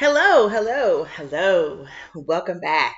[0.00, 1.84] Hello, hello, hello.
[2.14, 2.96] Welcome back.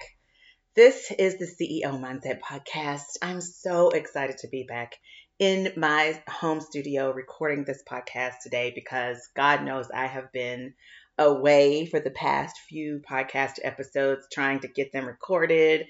[0.77, 3.19] This is the CEO Mindset Podcast.
[3.21, 4.95] I'm so excited to be back
[5.41, 10.75] in my home studio recording this podcast today because God knows I have been
[11.19, 15.89] away for the past few podcast episodes trying to get them recorded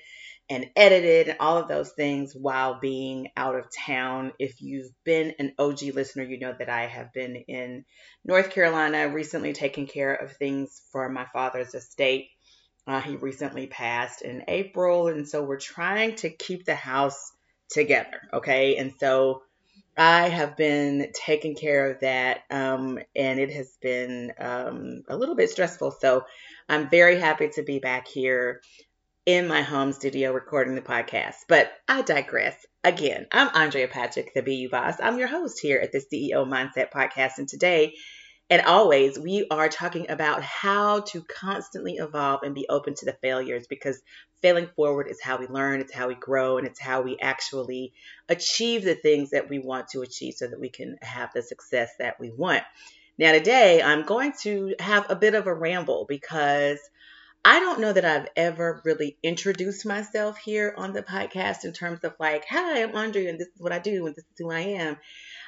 [0.51, 4.33] and edited and all of those things while being out of town.
[4.39, 7.85] If you've been an OG listener, you know that I have been in
[8.25, 12.29] North Carolina recently taking care of things for my father's estate.
[12.87, 17.33] Uh, he recently passed in April, and so we're trying to keep the house
[17.71, 18.77] together, okay?
[18.77, 19.43] And so
[19.97, 25.37] I have been taking care of that, um, and it has been um, a little
[25.37, 25.93] bit stressful.
[26.01, 26.25] So
[26.69, 28.61] I'm very happy to be back here
[29.25, 31.37] in my home studio recording the podcast.
[31.49, 32.57] But I digress.
[32.83, 34.97] Again, I'm Andrea Patrick, the BU Boss.
[35.01, 37.39] I'm your host here at the CEO Mindset Podcast.
[37.39, 37.95] And today,
[38.51, 43.17] and always, we are talking about how to constantly evolve and be open to the
[43.23, 44.03] failures because
[44.41, 47.93] failing forward is how we learn, it's how we grow, and it's how we actually
[48.29, 51.91] achieve the things that we want to achieve so that we can have the success
[52.01, 52.65] that we want.
[53.19, 56.81] Now, today, I'm going to have a bit of a ramble because
[57.45, 62.05] I don't know that I've ever really introduced myself here on the podcast in terms
[62.05, 64.53] of like, hi, I'm Andrea, and this is what I do, and this is who
[64.53, 64.97] I am.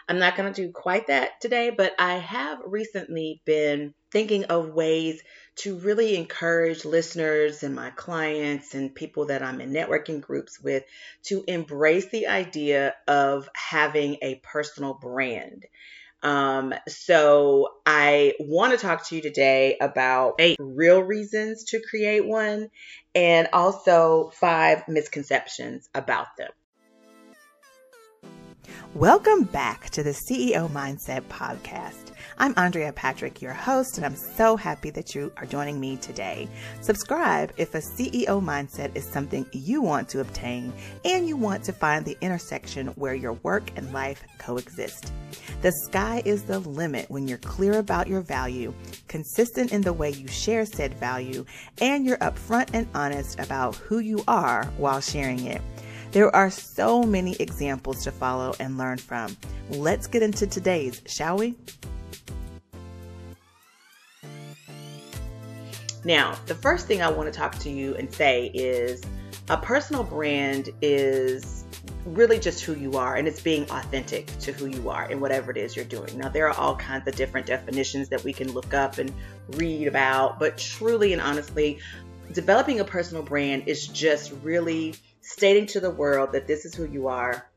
[0.08, 4.70] I'm not going to do quite that today, but I have recently been thinking of
[4.70, 5.22] ways
[5.56, 10.82] to really encourage listeners and my clients and people that I'm in networking groups with
[11.26, 15.64] to embrace the idea of having a personal brand.
[16.24, 22.26] Um, so I want to talk to you today about eight real reasons to create
[22.26, 22.70] one
[23.14, 26.50] and also five misconceptions about them.
[28.94, 32.12] Welcome back to the CEO Mindset Podcast.
[32.38, 36.48] I'm Andrea Patrick, your host, and I'm so happy that you are joining me today.
[36.80, 40.72] Subscribe if a CEO mindset is something you want to obtain
[41.04, 45.12] and you want to find the intersection where your work and life coexist.
[45.62, 48.72] The sky is the limit when you're clear about your value,
[49.08, 51.44] consistent in the way you share said value,
[51.80, 55.62] and you're upfront and honest about who you are while sharing it.
[56.14, 59.36] There are so many examples to follow and learn from.
[59.68, 61.56] Let's get into today's, shall we?
[66.04, 69.02] Now, the first thing I want to talk to you and say is
[69.48, 71.64] a personal brand is
[72.06, 75.50] really just who you are and it's being authentic to who you are and whatever
[75.50, 76.16] it is you're doing.
[76.16, 79.12] Now, there are all kinds of different definitions that we can look up and
[79.54, 81.80] read about, but truly and honestly,
[82.30, 86.84] developing a personal brand is just really stating to the world that this is who
[86.84, 87.48] you are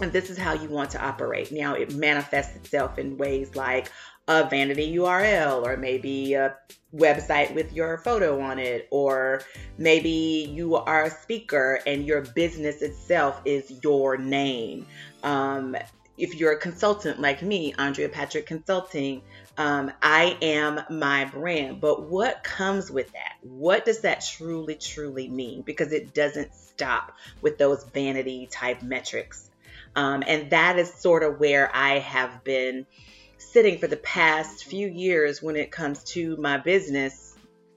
[0.00, 1.52] and this is how you want to operate.
[1.52, 3.90] Now, it manifests itself in ways like
[4.28, 6.56] a vanity URL or maybe a
[6.94, 9.42] website with your photo on it, or
[9.78, 14.86] maybe you are a speaker and your business itself is your name.
[15.22, 15.76] Um,
[16.18, 19.22] if you're a consultant like me, Andrea Patrick Consulting,
[19.58, 21.80] um, I am my brand.
[21.80, 23.34] But what comes with that?
[23.42, 25.62] What does that truly, truly mean?
[25.62, 27.12] Because it doesn't stop
[27.42, 29.50] with those vanity type metrics.
[29.94, 32.86] Um, and that is sort of where I have been
[33.38, 37.25] sitting for the past few years when it comes to my business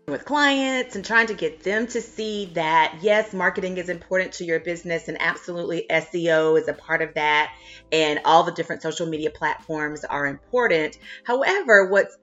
[0.09, 4.45] with clients and trying to get them to see that yes, marketing is important to
[4.45, 7.53] your business and absolutely SEO is a part of that
[7.91, 10.97] and all the different social media platforms are important.
[11.23, 12.17] However, what's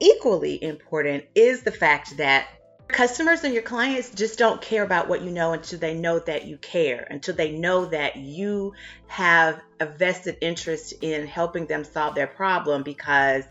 [0.00, 2.48] equally important is the fact that
[2.88, 6.46] customers and your clients just don't care about what you know until they know that
[6.46, 8.72] you care, until they know that you
[9.08, 13.44] have a vested interest in helping them solve their problem because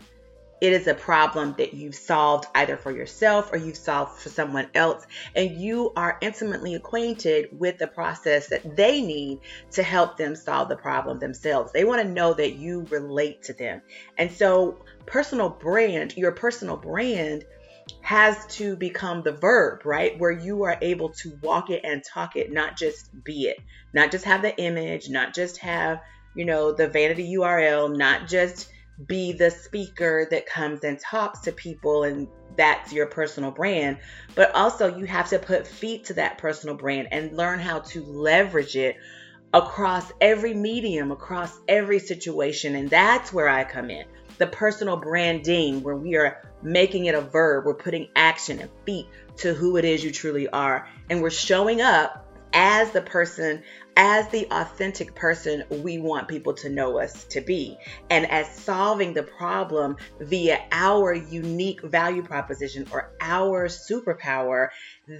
[0.60, 4.68] it is a problem that you've solved either for yourself or you've solved for someone
[4.74, 9.40] else, and you are intimately acquainted with the process that they need
[9.72, 11.72] to help them solve the problem themselves.
[11.72, 13.82] They want to know that you relate to them.
[14.16, 17.44] And so, personal brand, your personal brand
[18.00, 20.18] has to become the verb, right?
[20.18, 23.58] Where you are able to walk it and talk it, not just be it,
[23.92, 26.00] not just have the image, not just have,
[26.34, 28.70] you know, the vanity URL, not just
[29.04, 33.98] be the speaker that comes and talks to people and that's your personal brand.
[34.34, 38.02] But also, you have to put feet to that personal brand and learn how to
[38.04, 38.96] leverage it
[39.52, 42.74] across every medium, across every situation.
[42.74, 44.06] And that's where I come in.
[44.38, 49.06] The personal branding, where we are making it a verb, we're putting action and feet
[49.38, 50.88] to who it is you truly are.
[51.08, 53.62] And we're showing up as the person,
[53.96, 57.78] as the authentic person we want people to know us to be,
[58.10, 64.68] and as solving the problem via our unique value proposition or our superpower,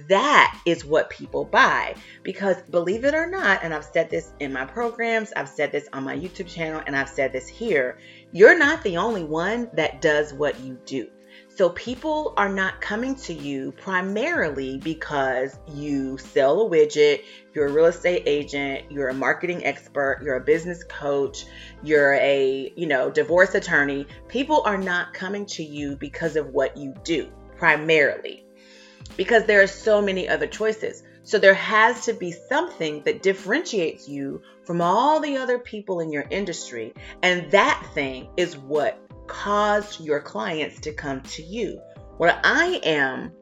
[0.07, 1.95] that is what people buy.
[2.23, 5.87] Because believe it or not, and I've said this in my programs, I've said this
[5.91, 7.97] on my YouTube channel, and I've said this here,
[8.31, 11.07] you're not the only one that does what you do.
[11.57, 17.71] So people are not coming to you primarily because you sell a widget, you're a
[17.71, 21.47] real estate agent, you're a marketing expert, you're a business coach,
[21.81, 24.05] you're a, you know, divorce attorney.
[24.27, 27.27] People are not coming to you because of what you do
[27.57, 28.45] primarily.
[29.15, 31.01] Because there are so many other choices.
[31.23, 36.11] So there has to be something that differentiates you from all the other people in
[36.11, 36.93] your industry.
[37.23, 41.81] And that thing is what cause your clients to come to you.
[42.17, 43.33] What I am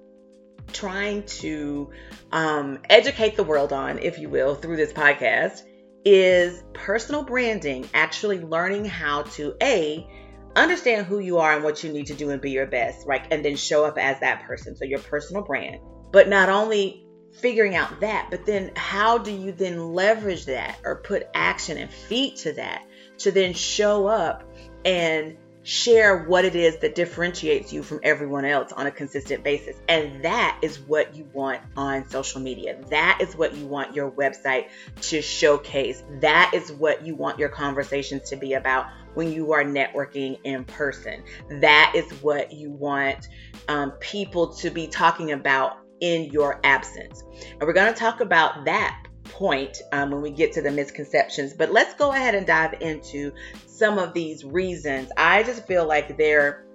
[0.74, 1.92] trying to
[2.32, 5.62] um, educate the world on, if you will, through this podcast
[6.04, 10.08] is personal branding, actually learning how to A,
[10.56, 13.26] understand who you are and what you need to do and be your best, right?
[13.32, 14.76] And then show up as that person.
[14.76, 15.80] So your personal brand.
[16.12, 17.06] But not only
[17.42, 21.92] figuring out that, but then how do you then leverage that or put action and
[21.92, 22.86] feet to that
[23.18, 24.44] to then show up
[24.84, 29.76] and share what it is that differentiates you from everyone else on a consistent basis.
[29.90, 32.80] And that is what you want on social media.
[32.92, 34.68] That is what you want your website
[35.02, 36.04] to showcase.
[36.22, 38.86] That is what you want your conversations to be about
[39.16, 41.24] when you are networking in person.
[41.50, 43.28] That is what you want
[43.68, 47.24] um, people to be talking about in your absence.
[47.52, 51.54] And we're going to talk about that point um, when we get to the misconceptions.
[51.54, 53.32] But let's go ahead and dive into
[53.78, 55.12] some of these reasons.
[55.18, 56.66] I just feel like there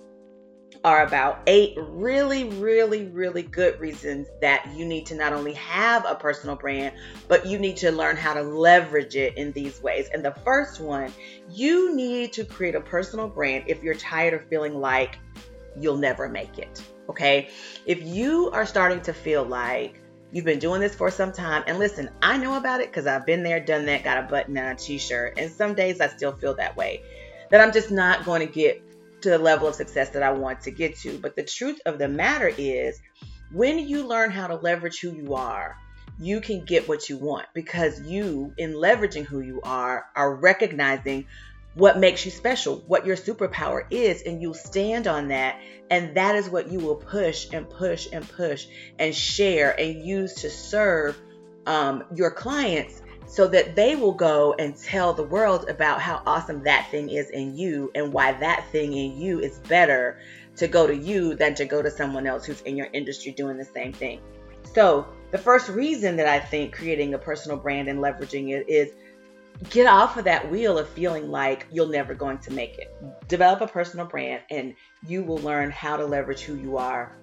[0.84, 6.06] are about eight really, really, really good reasons that you need to not only have
[6.06, 6.94] a personal brand,
[7.28, 10.08] but you need to learn how to leverage it in these ways.
[10.12, 11.12] And the first one,
[11.50, 15.18] you need to create a personal brand if you're tired of feeling like
[15.78, 16.82] you'll never make it.
[17.08, 17.50] Okay.
[17.86, 19.99] If you are starting to feel like
[20.32, 21.64] You've been doing this for some time.
[21.66, 24.56] And listen, I know about it because I've been there, done that, got a button
[24.56, 25.34] and a t shirt.
[25.38, 27.02] And some days I still feel that way.
[27.50, 28.80] That I'm just not going to get
[29.22, 31.18] to the level of success that I want to get to.
[31.18, 33.00] But the truth of the matter is,
[33.52, 35.76] when you learn how to leverage who you are,
[36.20, 41.26] you can get what you want because you, in leveraging who you are, are recognizing
[41.74, 45.60] what makes you special, what your superpower is, and you'll stand on that.
[45.90, 48.66] And that is what you will push and push and push
[48.98, 51.16] and share and use to serve
[51.66, 56.64] um, your clients so that they will go and tell the world about how awesome
[56.64, 60.18] that thing is in you and why that thing in you is better
[60.56, 63.56] to go to you than to go to someone else who's in your industry doing
[63.56, 64.20] the same thing.
[64.74, 68.92] So, the first reason that I think creating a personal brand and leveraging it is
[69.68, 72.94] get off of that wheel of feeling like you're never going to make it.
[73.28, 74.74] Develop a personal brand and
[75.06, 77.16] you will learn how to leverage who you are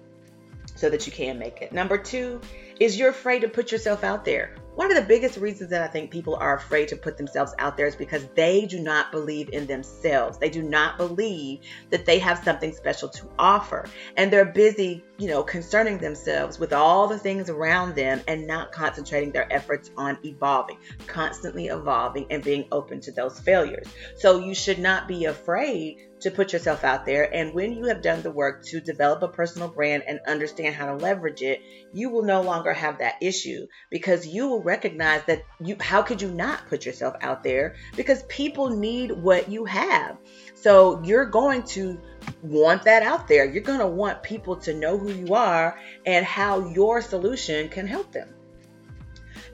[0.76, 1.72] so that you can make it.
[1.72, 2.40] Number two
[2.78, 4.54] is you're afraid to put yourself out there.
[4.78, 7.76] One of the biggest reasons that I think people are afraid to put themselves out
[7.76, 10.38] there is because they do not believe in themselves.
[10.38, 13.86] They do not believe that they have something special to offer.
[14.16, 18.70] And they're busy, you know, concerning themselves with all the things around them and not
[18.70, 20.78] concentrating their efforts on evolving,
[21.08, 23.88] constantly evolving and being open to those failures.
[24.14, 27.32] So you should not be afraid to put yourself out there.
[27.32, 30.86] And when you have done the work to develop a personal brand and understand how
[30.86, 31.62] to leverage it,
[31.92, 36.20] you will no longer have that issue because you will recognize that you how could
[36.20, 40.16] you not put yourself out there because people need what you have.
[40.54, 42.00] So you're going to
[42.42, 43.44] want that out there.
[43.44, 47.86] You're going to want people to know who you are and how your solution can
[47.86, 48.28] help them.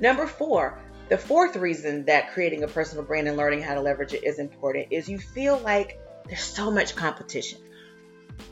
[0.01, 4.15] Number 4, the fourth reason that creating a personal brand and learning how to leverage
[4.15, 7.59] it is important is you feel like there's so much competition.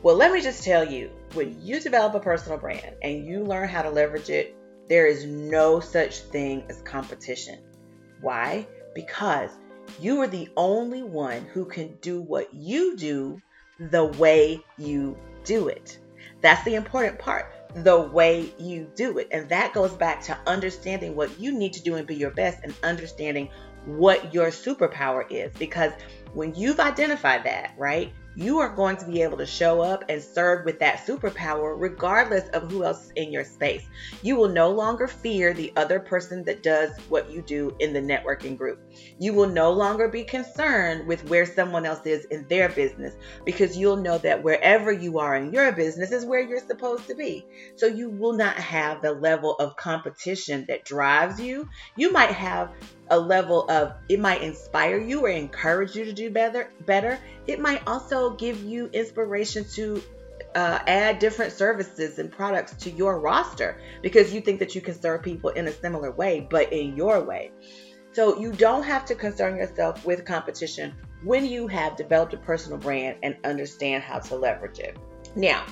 [0.01, 3.67] Well, let me just tell you when you develop a personal brand and you learn
[3.67, 4.55] how to leverage it,
[4.87, 7.59] there is no such thing as competition.
[8.21, 8.67] Why?
[8.93, 9.49] Because
[9.99, 13.41] you are the only one who can do what you do
[13.79, 15.97] the way you do it.
[16.41, 19.29] That's the important part the way you do it.
[19.31, 22.59] And that goes back to understanding what you need to do and be your best
[22.63, 23.49] and understanding
[23.85, 25.53] what your superpower is.
[25.57, 25.91] Because
[26.33, 30.21] when you've identified that, right, you are going to be able to show up and
[30.21, 33.83] serve with that superpower regardless of who else is in your space.
[34.23, 38.01] You will no longer fear the other person that does what you do in the
[38.01, 38.79] networking group.
[39.19, 43.13] You will no longer be concerned with where someone else is in their business
[43.45, 47.15] because you'll know that wherever you are in your business is where you're supposed to
[47.15, 47.45] be.
[47.75, 51.69] So you will not have the level of competition that drives you.
[51.95, 52.71] You might have
[53.09, 57.19] a level of it might inspire you or encourage you to do better better.
[57.47, 60.01] It might also give you inspiration to
[60.55, 64.99] uh, add different services and products to your roster because you think that you can
[64.99, 67.51] serve people in a similar way but in your way.
[68.11, 70.93] So you don't have to concern yourself with competition
[71.23, 74.97] when you have developed a personal brand and understand how to leverage it.
[75.35, 75.65] Now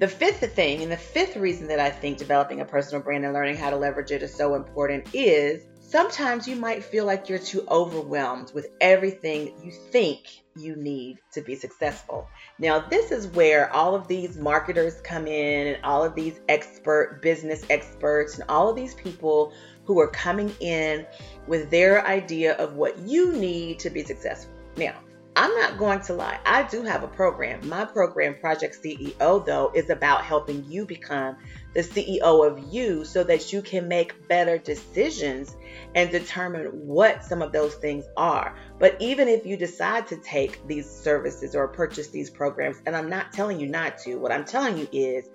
[0.00, 3.34] the fifth thing and the fifth reason that I think developing a personal brand and
[3.34, 7.40] learning how to leverage it is so important is Sometimes you might feel like you're
[7.40, 10.20] too overwhelmed with everything you think
[10.54, 12.28] you need to be successful.
[12.60, 17.20] Now, this is where all of these marketers come in and all of these expert
[17.22, 19.52] business experts and all of these people
[19.84, 21.04] who are coming in
[21.48, 24.52] with their idea of what you need to be successful.
[24.76, 24.94] Now,
[25.36, 26.40] I'm not going to lie.
[26.44, 27.68] I do have a program.
[27.68, 31.36] My program, Project CEO, though, is about helping you become
[31.72, 35.56] the CEO of you so that you can make better decisions
[35.94, 38.56] and determine what some of those things are.
[38.80, 43.08] But even if you decide to take these services or purchase these programs, and I'm
[43.08, 45.28] not telling you not to, what I'm telling you is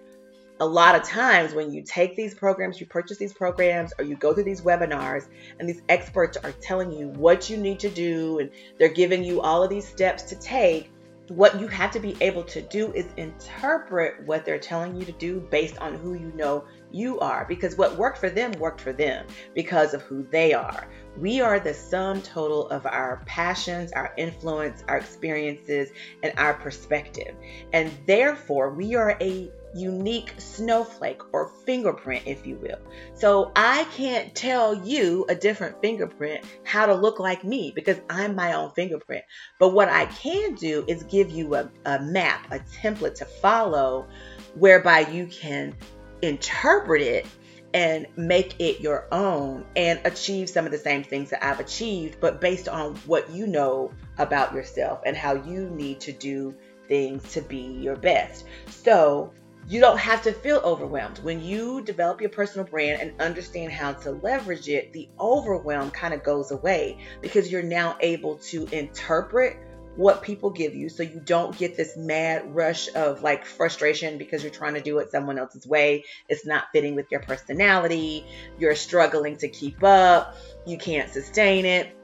[0.59, 4.15] a lot of times when you take these programs, you purchase these programs, or you
[4.15, 5.27] go through these webinars,
[5.59, 9.41] and these experts are telling you what you need to do, and they're giving you
[9.41, 10.91] all of these steps to take
[11.29, 15.11] what you have to be able to do is interpret what they're telling you to
[15.13, 18.93] do based on who you know you are because what worked for them worked for
[18.93, 20.87] them because of who they are.
[21.17, 25.89] We are the sum total of our passions, our influence, our experiences,
[26.21, 27.35] and our perspective.
[27.73, 32.79] And therefore, we are a unique snowflake or fingerprint, if you will.
[33.13, 38.35] So I can't tell you a different fingerprint how to look like me because I'm
[38.35, 39.25] my own fingerprint.
[39.59, 44.07] But what I can do is give you a, a map, a template to follow
[44.55, 45.75] whereby you can
[46.21, 47.27] interpret it
[47.73, 52.21] and make it your own and achieve some of the same things that I've achieved,
[52.21, 56.55] but based on what you know about yourself and how you need to do
[56.87, 58.45] things to be your best.
[58.69, 59.33] So,
[59.67, 61.17] you don't have to feel overwhelmed.
[61.19, 66.13] When you develop your personal brand and understand how to leverage it, the overwhelm kind
[66.13, 69.57] of goes away because you're now able to interpret
[69.95, 74.43] what people give you so you don't get this mad rush of like frustration because
[74.43, 76.03] you're trying to do it someone else's way.
[76.27, 78.25] It's not fitting with your personality.
[78.59, 80.35] You're struggling to keep up.
[80.65, 81.95] You can't sustain it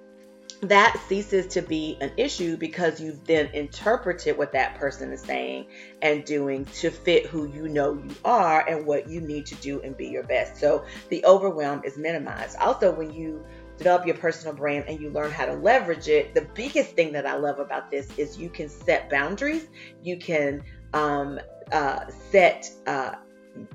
[0.61, 5.65] that ceases to be an issue because you've then interpreted what that person is saying
[6.01, 9.81] and doing to fit who you know you are and what you need to do
[9.81, 10.57] and be your best.
[10.57, 12.57] So the overwhelm is minimized.
[12.57, 13.43] Also, when you
[13.77, 17.25] develop your personal brand and you learn how to leverage it, the biggest thing that
[17.25, 19.65] I love about this is you can set boundaries,
[20.03, 20.63] you can
[20.93, 21.39] um,
[21.71, 23.15] uh, set uh,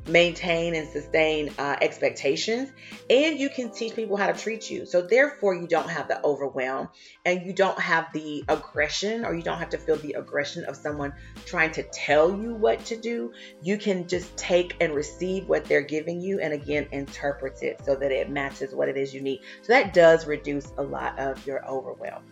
[0.08, 2.70] maintain and sustain uh, expectations
[3.10, 4.86] and you can teach people how to treat you.
[4.86, 6.88] So therefore you don't have the overwhelm
[7.24, 10.76] and you don't have the aggression or you don't have to feel the aggression of
[10.76, 11.12] someone
[11.44, 13.32] trying to tell you what to do.
[13.62, 17.94] You can just take and receive what they're giving you and again interpret it so
[17.96, 19.40] that it matches what it is you need.
[19.62, 22.22] So that does reduce a lot of your overwhelm.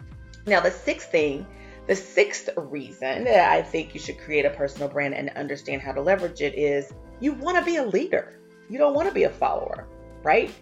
[0.47, 1.47] Now the sixth thing
[1.87, 5.93] the sixth reason that I think you should create a personal brand and understand how
[5.93, 6.91] to leverage it is
[7.21, 8.39] you want to be a leader.
[8.69, 9.87] You don't want to be a follower,
[10.23, 10.53] right?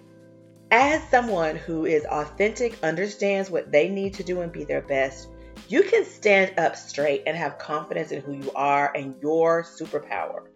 [0.70, 5.28] As someone who is authentic, understands what they need to do and be their best,
[5.68, 10.46] you can stand up straight and have confidence in who you are and your superpower.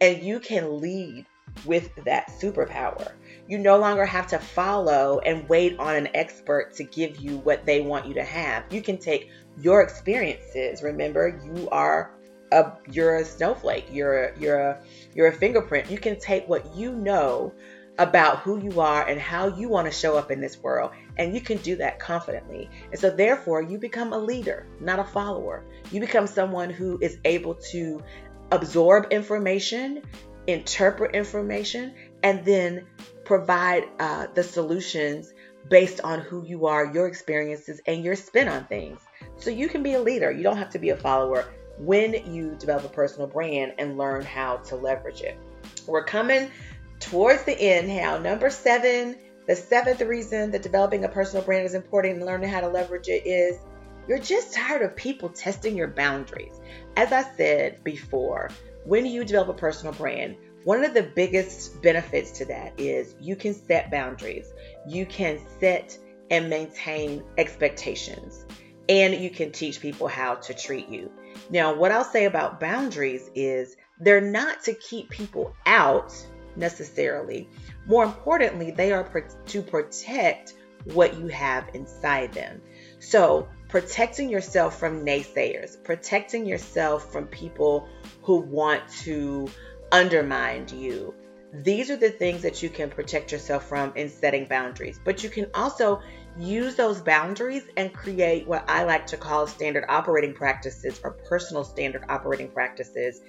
[0.00, 1.26] And you can lead
[1.64, 3.12] with that superpower.
[3.48, 7.66] You no longer have to follow and wait on an expert to give you what
[7.66, 8.64] they want you to have.
[8.70, 10.82] You can take your experiences.
[10.82, 12.12] Remember, you are
[12.52, 13.86] a you're a snowflake.
[13.90, 14.82] You're a, you're a
[15.14, 15.90] you're a fingerprint.
[15.90, 17.52] You can take what you know
[17.98, 21.34] about who you are and how you want to show up in this world and
[21.34, 22.70] you can do that confidently.
[22.90, 25.64] And so therefore you become a leader, not a follower.
[25.90, 28.02] You become someone who is able to
[28.50, 30.02] absorb information,
[30.46, 32.86] interpret information and then
[33.24, 35.32] provide uh, the solutions
[35.68, 38.98] based on who you are, your experiences, and your spin on things.
[39.36, 40.30] So you can be a leader.
[40.30, 41.44] You don't have to be a follower
[41.80, 45.38] when you develop a personal brand and learn how to leverage it.
[45.86, 46.50] We're coming
[46.98, 48.18] towards the end now.
[48.18, 52.60] Number seven, the seventh reason that developing a personal brand is important and learning how
[52.60, 53.58] to leverage it is
[54.06, 56.60] you're just tired of people testing your boundaries.
[56.96, 58.50] As I said before,
[58.84, 63.36] when you develop a personal brand, one of the biggest benefits to that is you
[63.36, 64.52] can set boundaries.
[64.86, 65.96] You can set
[66.30, 68.44] and maintain expectations.
[68.90, 71.12] And you can teach people how to treat you.
[71.48, 76.12] Now, what I'll say about boundaries is they're not to keep people out
[76.56, 77.48] necessarily.
[77.86, 79.08] More importantly, they are
[79.46, 80.54] to protect
[80.84, 82.60] what you have inside them.
[82.98, 87.86] So, protecting yourself from naysayers, protecting yourself from people
[88.22, 89.48] who want to
[89.92, 91.14] undermine you.
[91.52, 95.00] These are the things that you can protect yourself from in setting boundaries.
[95.04, 96.00] But you can also
[96.38, 101.64] use those boundaries and create what I like to call standard operating practices or personal
[101.64, 103.20] standard operating practices.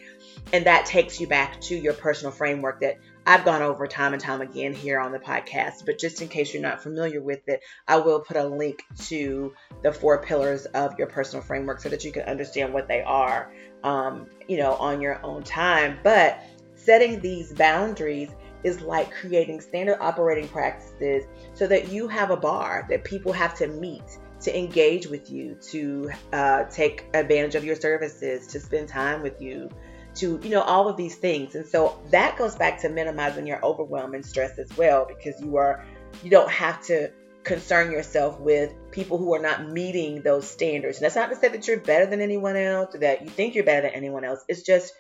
[0.53, 4.21] And that takes you back to your personal framework that I've gone over time and
[4.21, 5.85] time again here on the podcast.
[5.85, 9.53] But just in case you're not familiar with it, I will put a link to
[9.83, 13.51] the four pillars of your personal framework so that you can understand what they are,
[13.83, 15.99] um, you know, on your own time.
[16.03, 16.41] But
[16.75, 18.29] setting these boundaries
[18.63, 23.57] is like creating standard operating practices so that you have a bar that people have
[23.57, 24.03] to meet
[24.41, 29.39] to engage with you, to uh, take advantage of your services, to spend time with
[29.41, 29.69] you,
[30.15, 31.55] to, you know, all of these things.
[31.55, 35.57] And so that goes back to minimizing your overwhelm and stress as well, because you
[35.57, 35.85] are,
[36.23, 37.11] you don't have to
[37.43, 40.97] concern yourself with people who are not meeting those standards.
[40.97, 43.55] And that's not to say that you're better than anyone else or that you think
[43.55, 44.43] you're better than anyone else.
[44.47, 44.93] It's just,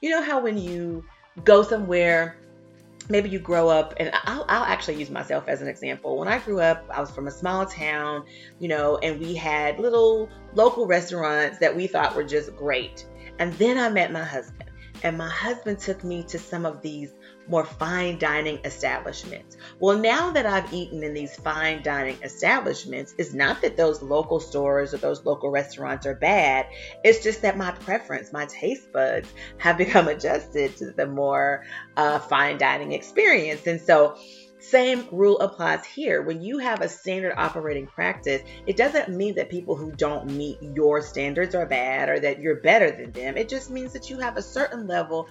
[0.00, 1.04] you know, how when you
[1.44, 2.36] go somewhere
[3.10, 6.16] maybe you grow up and I'll, I'll, actually use myself as an example.
[6.16, 8.24] When i grew up i was from a small town
[8.58, 13.06] you know and we had little local restaurants that we thought were just great.
[13.38, 14.70] And then i met my husband
[15.02, 17.12] and my husband took me to some of these
[17.50, 19.56] more fine dining establishments.
[19.80, 24.38] Well, now that I've eaten in these fine dining establishments, it's not that those local
[24.38, 26.66] stores or those local restaurants are bad.
[27.02, 29.28] It's just that my preference, my taste buds
[29.58, 31.64] have become adjusted to the more
[31.96, 33.66] uh, fine dining experience.
[33.66, 34.16] And so,
[34.60, 36.20] same rule applies here.
[36.20, 40.58] When you have a standard operating practice, it doesn't mean that people who don't meet
[40.62, 43.38] your standards are bad or that you're better than them.
[43.38, 45.28] It just means that you have a certain level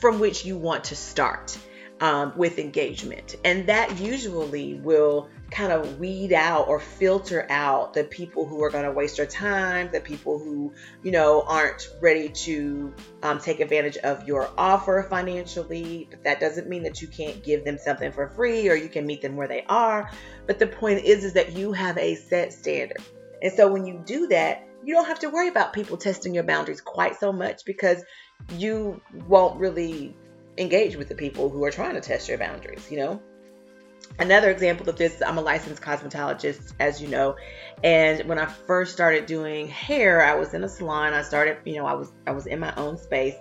[0.00, 1.56] from which you want to start
[2.02, 3.36] um, with engagement.
[3.44, 8.70] And that usually will kind of weed out or filter out the people who are
[8.70, 10.72] going to waste your time, the people who,
[11.04, 16.08] you know, aren't ready to um, take advantage of your offer financially.
[16.10, 19.06] But that doesn't mean that you can't give them something for free or you can
[19.06, 20.10] meet them where they are.
[20.48, 22.98] But the point is, is that you have a set standard.
[23.40, 26.42] And so when you do that, you don't have to worry about people testing your
[26.42, 28.02] boundaries quite so much because
[28.50, 30.16] you won't really
[30.58, 33.22] engage with the people who are trying to test your boundaries, you know?
[34.18, 37.36] Another example of this, I'm a licensed cosmetologist, as you know,
[37.82, 41.14] and when I first started doing hair, I was in a salon.
[41.14, 43.36] I started, you know, I was I was in my own space,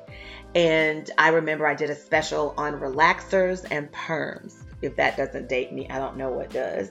[0.55, 4.63] and I remember I did a special on relaxers and perms.
[4.81, 6.89] If that doesn't date me, I don't know what does.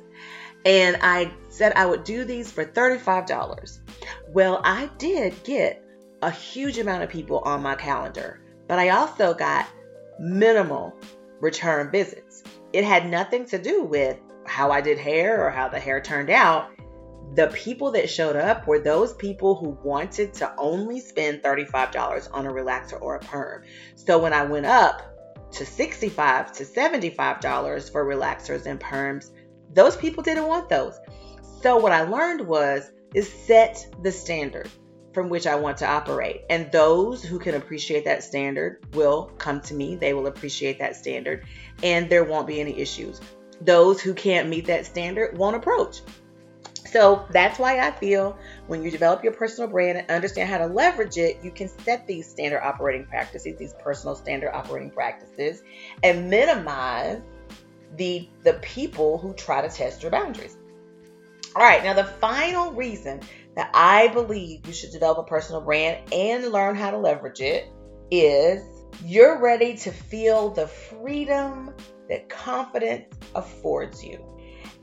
[0.64, 3.78] And I said I would do these for $35.
[4.28, 5.84] Well, I did get
[6.22, 9.66] a huge amount of people on my calendar, but I also got
[10.18, 10.94] minimal
[11.40, 12.42] return visits.
[12.72, 16.30] It had nothing to do with how I did hair or how the hair turned
[16.30, 16.70] out.
[17.34, 22.46] The people that showed up were those people who wanted to only spend $35 on
[22.46, 23.62] a relaxer or a perm.
[23.94, 25.02] So when I went up
[25.52, 29.30] to $65 to $75 for relaxers and perms,
[29.72, 30.98] those people didn't want those.
[31.62, 34.68] So what I learned was is set the standard
[35.12, 36.42] from which I want to operate.
[36.50, 39.96] And those who can appreciate that standard will come to me.
[39.96, 41.44] They will appreciate that standard
[41.82, 43.20] and there won't be any issues.
[43.60, 46.00] Those who can't meet that standard won't approach.
[46.90, 50.66] So that's why I feel when you develop your personal brand and understand how to
[50.66, 55.62] leverage it, you can set these standard operating practices, these personal standard operating practices,
[56.02, 57.20] and minimize
[57.96, 60.56] the the people who try to test your boundaries.
[61.54, 63.20] All right, now the final reason
[63.56, 67.68] that I believe you should develop a personal brand and learn how to leverage it
[68.10, 68.62] is
[69.04, 71.70] you're ready to feel the freedom
[72.08, 74.24] that confidence affords you.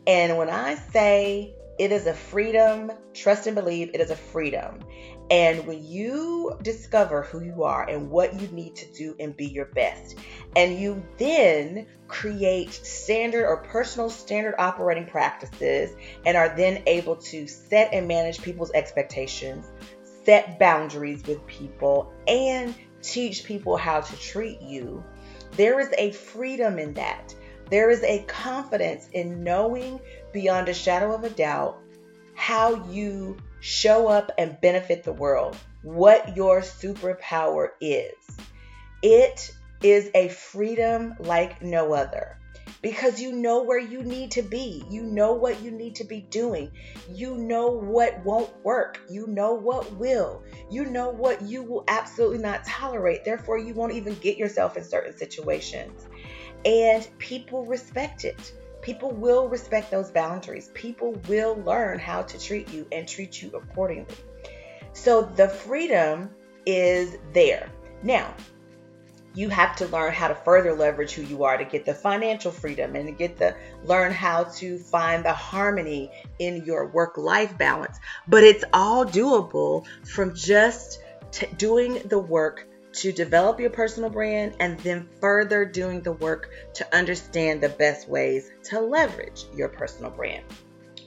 [0.08, 4.80] And when I say it is a freedom, trust and believe it is a freedom.
[5.30, 9.48] And when you discover who you are and what you need to do and be
[9.48, 10.16] your best,
[10.56, 17.46] and you then create standard or personal standard operating practices and are then able to
[17.48, 19.66] set and manage people's expectations,
[20.24, 25.04] set boundaries with people, and teach people how to treat you,
[25.52, 27.34] there is a freedom in that.
[27.70, 30.00] There is a confidence in knowing
[30.32, 31.80] beyond a shadow of a doubt
[32.36, 38.14] how you show up and benefit the world, what your superpower is.
[39.02, 39.52] It
[39.84, 42.38] is a freedom like no other
[42.82, 44.84] because you know where you need to be.
[44.90, 46.72] You know what you need to be doing.
[47.12, 49.00] You know what won't work.
[49.10, 50.44] You know what will.
[50.70, 53.24] You know what you will absolutely not tolerate.
[53.24, 56.08] Therefore, you won't even get yourself in certain situations.
[56.66, 58.54] And people respect it.
[58.88, 60.72] People will respect those boundaries.
[60.74, 64.16] People will learn how to treat you and treat you accordingly.
[64.94, 66.30] So the freedom
[66.66, 67.70] is there.
[68.02, 68.34] Now,
[69.34, 72.50] you have to learn how to further leverage who you are to get the financial
[72.50, 77.58] freedom and to get the learn how to find the harmony in your work life
[77.58, 84.10] balance but it's all doable from just t- doing the work to develop your personal
[84.10, 89.70] brand and then further doing the work to understand the best ways to leverage your
[89.70, 90.44] personal brand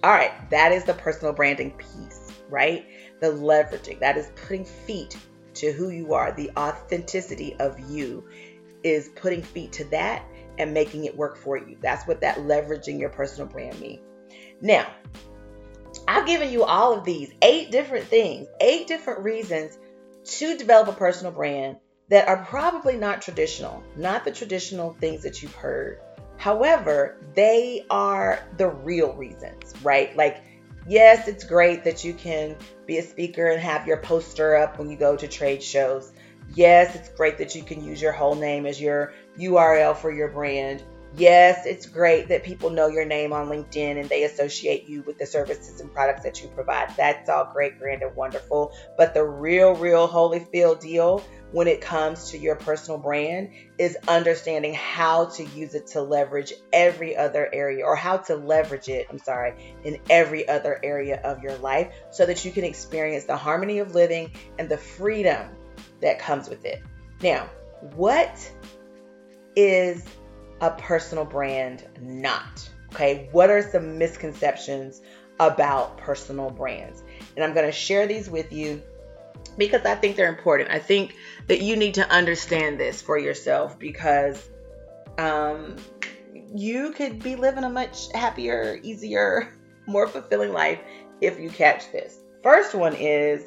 [0.02, 2.86] all right that is the personal branding piece right
[3.20, 5.16] the leveraging that is putting feet
[5.54, 8.24] to who you are, the authenticity of you
[8.82, 10.24] is putting feet to that
[10.58, 11.76] and making it work for you.
[11.80, 14.00] That's what that leveraging your personal brand means.
[14.60, 14.90] Now,
[16.06, 19.78] I've given you all of these eight different things, eight different reasons
[20.24, 21.76] to develop a personal brand
[22.08, 26.00] that are probably not traditional, not the traditional things that you've heard.
[26.36, 30.16] However, they are the real reasons, right?
[30.16, 30.42] Like
[30.86, 32.56] yes, it's great that you can
[32.86, 36.12] be a speaker and have your poster up when you go to trade shows.
[36.54, 40.28] Yes, it's great that you can use your whole name as your URL for your
[40.28, 40.82] brand.
[41.16, 45.18] Yes, it's great that people know your name on LinkedIn and they associate you with
[45.18, 46.94] the services and products that you provide.
[46.96, 48.72] That's all great, grand, and wonderful.
[48.96, 54.72] But the real, real Holyfield deal when it comes to your personal brand is understanding
[54.72, 59.18] how to use it to leverage every other area or how to leverage it, I'm
[59.18, 63.80] sorry, in every other area of your life so that you can experience the harmony
[63.80, 65.48] of living and the freedom
[66.00, 66.80] that comes with it.
[67.20, 67.50] Now,
[67.96, 68.52] what
[69.56, 70.04] is
[70.60, 72.68] a personal brand not?
[72.92, 75.00] Okay, what are some misconceptions
[75.38, 77.02] about personal brands?
[77.36, 78.82] And I'm going to share these with you
[79.56, 80.70] because I think they're important.
[80.70, 81.14] I think
[81.46, 84.48] that you need to understand this for yourself because
[85.18, 85.76] um,
[86.54, 89.52] you could be living a much happier, easier,
[89.86, 90.80] more fulfilling life
[91.20, 92.18] if you catch this.
[92.42, 93.46] First one is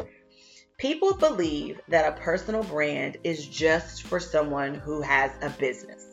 [0.77, 6.12] people believe that a personal brand is just for someone who has a business.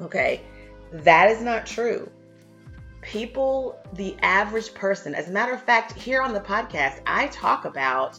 [0.00, 0.42] Okay,
[0.92, 2.10] that is not true.
[3.02, 7.64] People, the average person, as a matter of fact, here on the podcast, I talk
[7.64, 8.18] about,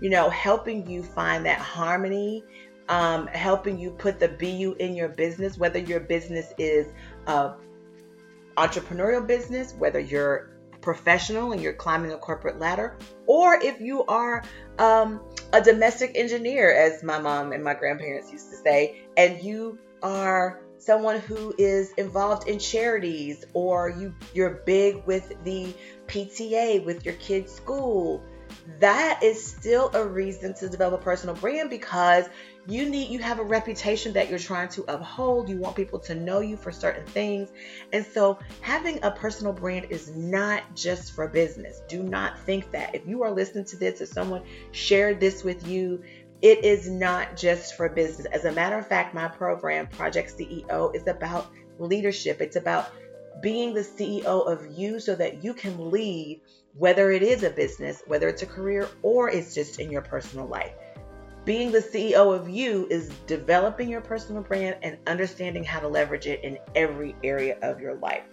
[0.00, 2.44] you know, helping you find that harmony,
[2.88, 6.86] um, helping you put the BU in your business, whether your business is
[7.26, 7.54] a
[8.56, 14.42] entrepreneurial business, whether you're professional and you're climbing a corporate ladder, or if you are
[14.78, 15.20] um,
[15.52, 20.60] a domestic engineer, as my mom and my grandparents used to say, and you are
[20.80, 25.74] someone who is involved in charities or you you're big with the
[26.06, 28.22] PTA with your kids school
[28.78, 32.26] that is still a reason to develop a personal brand because
[32.66, 35.48] you need you have a reputation that you're trying to uphold.
[35.48, 37.50] You want people to know you for certain things.
[37.92, 41.80] And so having a personal brand is not just for business.
[41.88, 42.94] Do not think that.
[42.94, 46.02] If you are listening to this if someone shared this with you
[46.42, 48.26] it is not just for business.
[48.32, 52.40] As a matter of fact, my program, Project CEO, is about leadership.
[52.40, 52.92] It's about
[53.42, 56.40] being the CEO of you so that you can lead,
[56.74, 60.46] whether it is a business, whether it's a career, or it's just in your personal
[60.46, 60.72] life.
[61.44, 66.26] Being the CEO of you is developing your personal brand and understanding how to leverage
[66.26, 68.24] it in every area of your life.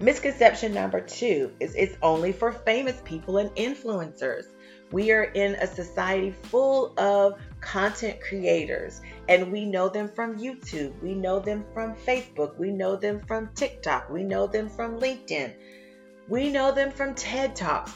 [0.00, 4.44] Misconception number two is it's only for famous people and influencers.
[4.92, 10.92] We are in a society full of content creators, and we know them from YouTube,
[11.02, 15.52] we know them from Facebook, we know them from TikTok, we know them from LinkedIn,
[16.28, 17.92] we know them from TED Talks.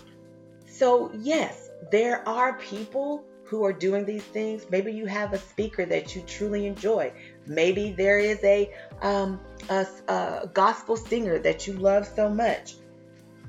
[0.66, 4.66] So, yes, there are people who are doing these things.
[4.70, 7.12] Maybe you have a speaker that you truly enjoy.
[7.46, 12.74] Maybe there is a, um, a, a gospel singer that you love so much.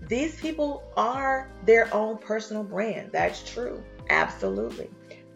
[0.07, 3.11] These people are their own personal brand.
[3.11, 3.81] That's true.
[4.09, 4.89] Absolutely.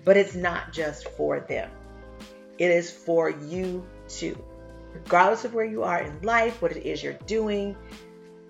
[0.04, 1.70] But it's not just for them,
[2.58, 4.42] it is for you too.
[4.94, 7.76] Regardless of where you are in life, what it is you're doing,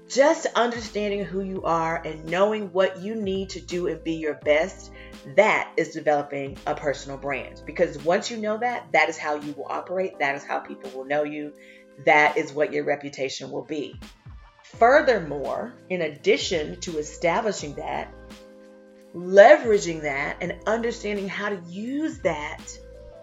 [0.07, 4.35] just understanding who you are and knowing what you need to do and be your
[4.35, 4.91] best,
[5.35, 7.61] that is developing a personal brand.
[7.65, 10.89] Because once you know that, that is how you will operate, that is how people
[10.91, 11.53] will know you,
[12.05, 13.99] that is what your reputation will be.
[14.63, 18.13] Furthermore, in addition to establishing that,
[19.15, 22.61] leveraging that and understanding how to use that,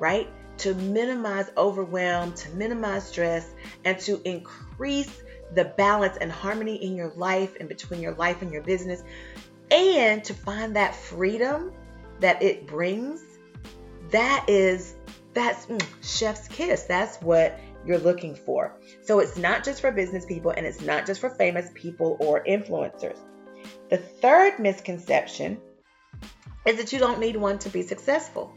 [0.01, 0.29] right?
[0.59, 3.49] To minimize overwhelm, to minimize stress,
[3.85, 5.23] and to increase
[5.55, 9.03] the balance and harmony in your life and between your life and your business,
[9.71, 11.73] and to find that freedom
[12.21, 13.23] that it brings.
[14.11, 14.95] That is,
[15.33, 16.85] that's mm, chef's kiss.
[16.85, 18.79] That's what you're looking for.
[19.03, 22.45] So it's not just for business people and it's not just for famous people or
[22.45, 23.19] influencers.
[23.90, 25.61] The third misconception
[26.67, 28.55] is that you don't need one to be successful.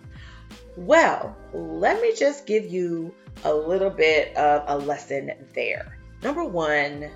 [0.78, 5.97] Well, let me just give you a little bit of a lesson there.
[6.24, 7.10] Number one,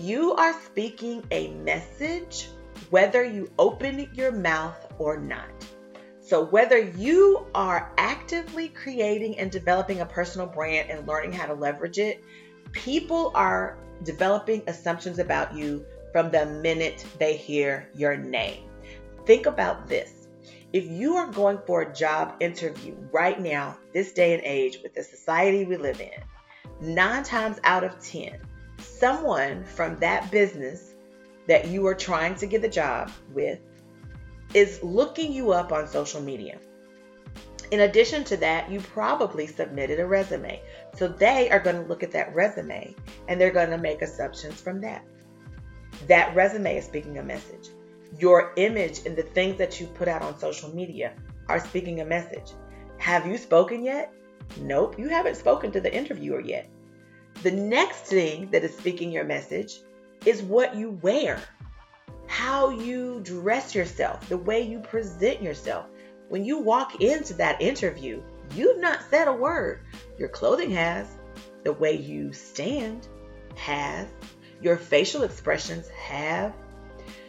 [0.00, 2.48] you are speaking a message
[2.90, 5.48] whether you open your mouth or not.
[6.20, 11.54] So, whether you are actively creating and developing a personal brand and learning how to
[11.54, 12.24] leverage it,
[12.72, 18.64] people are developing assumptions about you from the minute they hear your name.
[19.26, 20.28] Think about this.
[20.72, 24.94] If you are going for a job interview right now, this day and age, with
[24.94, 26.22] the society we live in,
[26.82, 28.38] nine times out of 10,
[28.78, 30.94] someone from that business
[31.46, 33.60] that you are trying to get the job with
[34.52, 36.58] is looking you up on social media.
[37.70, 40.60] In addition to that, you probably submitted a resume.
[40.96, 42.94] So they are going to look at that resume
[43.28, 45.04] and they're going to make assumptions from that.
[46.06, 47.70] That resume is speaking a message.
[48.18, 51.14] Your image and the things that you put out on social media
[51.48, 52.52] are speaking a message.
[52.98, 54.12] Have you spoken yet?
[54.60, 56.68] Nope, you haven't spoken to the interviewer yet.
[57.42, 59.80] The next thing that is speaking your message
[60.24, 61.40] is what you wear
[62.32, 65.84] how you dress yourself, the way you present yourself.
[66.30, 68.22] When you walk into that interview,
[68.54, 69.84] you've not said a word.
[70.18, 71.06] Your clothing has,
[71.62, 73.06] the way you stand
[73.56, 74.08] has,
[74.62, 76.54] your facial expressions have.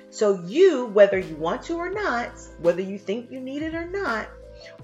[0.10, 3.86] So, you, whether you want to or not, whether you think you need it or
[3.86, 4.30] not,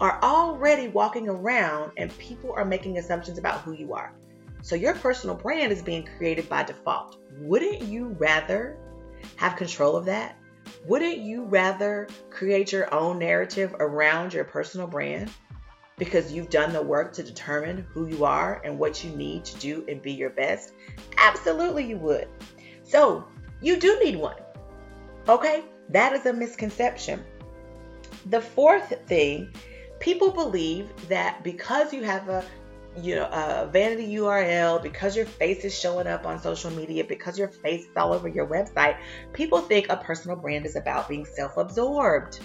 [0.01, 4.13] are already walking around and people are making assumptions about who you are.
[4.62, 7.17] So, your personal brand is being created by default.
[7.39, 8.78] Wouldn't you rather
[9.38, 10.36] have control of that?
[10.86, 15.32] Wouldn't you rather create your own narrative around your personal brand
[15.98, 19.58] because you've done the work to determine who you are and what you need to
[19.58, 20.74] do and be your best?
[21.17, 22.28] Absolutely, you would.
[22.84, 23.26] So,
[23.62, 24.38] you do need one.
[25.28, 25.63] Okay?
[25.89, 27.24] That is a misconception.
[28.28, 29.54] The fourth thing,
[30.00, 32.43] people believe that because you have a
[32.97, 37.38] you know, a vanity URL, because your face is showing up on social media, because
[37.38, 38.97] your face is all over your website,
[39.34, 42.39] people think a personal brand is about being self absorbed.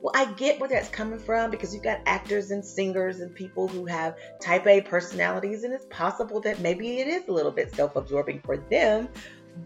[0.00, 3.66] Well, I get where that's coming from because you've got actors and singers and people
[3.66, 7.74] who have type A personalities, and it's possible that maybe it is a little bit
[7.74, 9.08] self absorbing for them.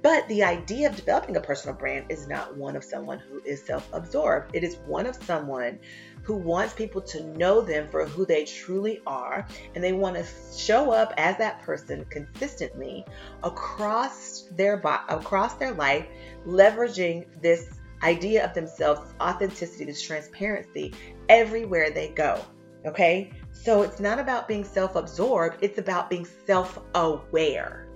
[0.01, 3.63] But the idea of developing a personal brand is not one of someone who is
[3.63, 4.55] self absorbed.
[4.55, 5.79] It is one of someone
[6.23, 10.25] who wants people to know them for who they truly are and they want to
[10.57, 13.05] show up as that person consistently
[13.43, 16.07] across their across their life
[16.47, 20.95] leveraging this idea of themselves authenticity this transparency
[21.29, 22.41] everywhere they go
[22.87, 27.89] okay so it's not about being self-absorbed it's about being self-aware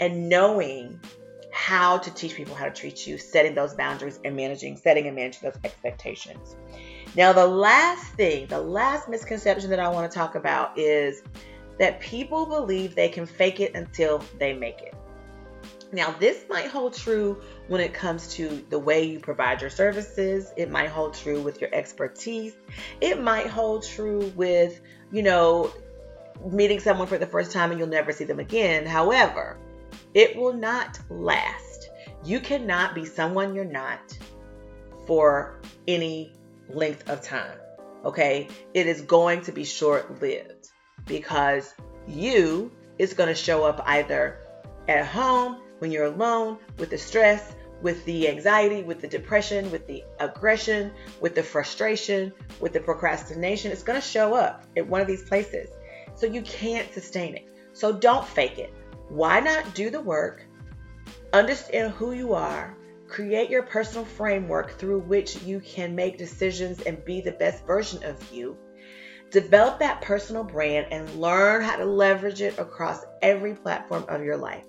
[0.00, 0.98] and knowing
[1.56, 5.16] how to teach people how to treat you, setting those boundaries and managing, setting and
[5.16, 6.54] managing those expectations.
[7.16, 11.22] Now, the last thing, the last misconception that I want to talk about is
[11.78, 14.94] that people believe they can fake it until they make it.
[15.92, 20.52] Now, this might hold true when it comes to the way you provide your services.
[20.58, 22.54] It might hold true with your expertise.
[23.00, 24.78] It might hold true with,
[25.10, 25.72] you know,
[26.44, 28.84] meeting someone for the first time and you'll never see them again.
[28.84, 29.56] However,
[30.16, 31.90] it will not last.
[32.24, 34.16] You cannot be someone you're not
[35.06, 36.32] for any
[36.70, 37.58] length of time.
[38.02, 38.48] Okay?
[38.72, 40.70] It is going to be short lived
[41.04, 41.74] because
[42.08, 44.38] you is going to show up either
[44.88, 49.86] at home when you're alone with the stress, with the anxiety, with the depression, with
[49.86, 53.70] the aggression, with the frustration, with the procrastination.
[53.70, 55.68] It's going to show up at one of these places.
[56.14, 57.46] So you can't sustain it.
[57.74, 58.72] So don't fake it.
[59.08, 60.44] Why not do the work,
[61.32, 67.04] understand who you are, create your personal framework through which you can make decisions and
[67.04, 68.56] be the best version of you?
[69.30, 74.36] Develop that personal brand and learn how to leverage it across every platform of your
[74.36, 74.64] life.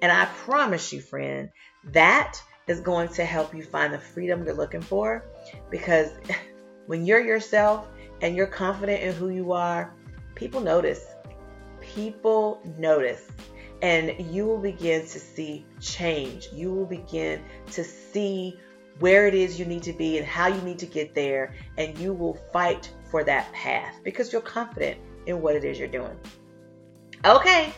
[0.00, 1.50] And I promise you, friend,
[1.92, 5.26] that is going to help you find the freedom you're looking for
[5.70, 6.10] because
[6.86, 7.86] when you're yourself
[8.22, 9.94] and you're confident in who you are,
[10.34, 11.04] people notice.
[11.80, 13.26] People notice
[13.82, 16.48] and you will begin to see change.
[16.52, 17.42] You will begin
[17.72, 18.58] to see
[19.00, 21.98] where it is you need to be and how you need to get there, and
[21.98, 26.16] you will fight for that path because you're confident in what it is you're doing.
[27.24, 27.72] Okay.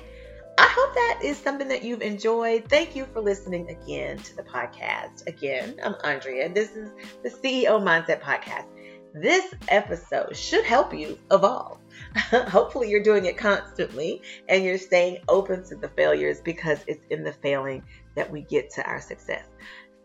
[0.57, 2.69] I hope that is something that you've enjoyed.
[2.69, 5.27] Thank you for listening again to the podcast.
[5.27, 6.47] Again, I'm Andrea.
[6.47, 6.91] and This is
[7.25, 8.67] the CEO Mindset Podcast.
[9.15, 11.79] This episode should help you evolve.
[12.17, 17.25] Hopefully, you're doing it constantly and you're staying open to the failures because it's in
[17.25, 17.83] the failing
[18.17, 19.45] that we get to our success.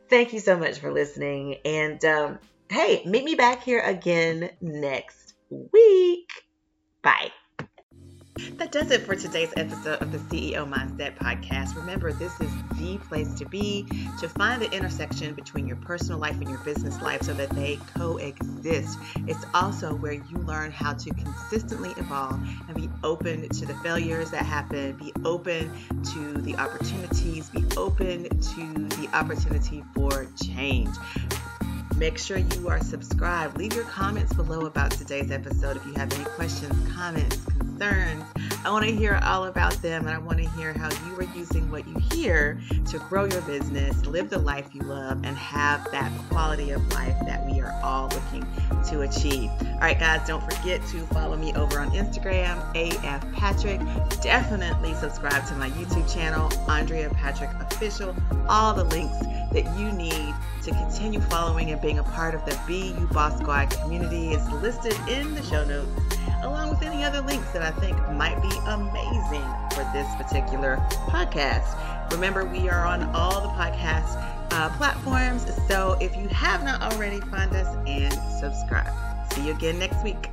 [0.10, 1.58] Thank you so much for listening.
[1.66, 6.30] And um, hey, meet me back here again next week.
[7.02, 7.32] Bye.
[8.58, 11.76] That does it for today's episode of the CEO Mindset Podcast.
[11.76, 13.86] Remember, this is the place to be
[14.20, 17.78] to find the intersection between your personal life and your business life so that they
[17.96, 18.98] coexist.
[19.28, 24.32] It's also where you learn how to consistently evolve and be open to the failures
[24.32, 25.72] that happen, be open
[26.14, 30.96] to the opportunities, be open to the opportunity for change.
[31.98, 33.58] Make sure you are subscribed.
[33.58, 37.38] Leave your comments below about today's episode if you have any questions, comments,
[37.80, 38.24] concerns.
[38.66, 41.36] I want to hear all about them and I want to hear how you are
[41.36, 45.90] using what you hear to grow your business, live the life you love, and have
[45.92, 48.46] that quality of life that we are all looking
[48.90, 49.50] to achieve.
[49.62, 53.80] All right, guys, don't forget to follow me over on Instagram, AF Patrick.
[54.22, 58.14] Definitely subscribe to my YouTube channel, Andrea Patrick Official.
[58.50, 59.18] All the links
[59.54, 63.72] that you need to continue following and being a part of the You Boss Squad
[63.72, 65.90] community is listed in the show notes,
[66.50, 71.78] along with any other links that I think might be amazing for this particular podcast.
[72.12, 74.18] Remember, we are on all the podcast
[74.52, 78.92] uh, platforms, so if you have not already, find us and subscribe.
[79.34, 80.30] See you again next week.